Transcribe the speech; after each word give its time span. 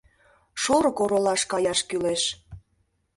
Шорык 0.61 0.97
оролаш 1.03 1.41
каяш 1.51 1.79
кӱлеш. 1.89 2.23